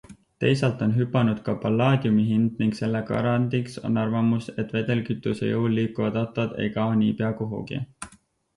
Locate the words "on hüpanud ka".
0.85-1.53